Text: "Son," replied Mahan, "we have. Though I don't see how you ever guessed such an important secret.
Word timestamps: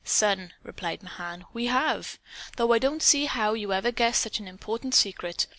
"Son," 0.03 0.51
replied 0.63 1.03
Mahan, 1.03 1.45
"we 1.53 1.67
have. 1.67 2.17
Though 2.57 2.73
I 2.73 2.79
don't 2.79 3.03
see 3.03 3.25
how 3.25 3.53
you 3.53 3.71
ever 3.71 3.91
guessed 3.91 4.21
such 4.23 4.39
an 4.39 4.47
important 4.47 4.95
secret. 4.95 5.45